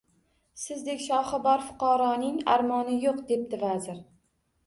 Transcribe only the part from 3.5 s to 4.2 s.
vazir.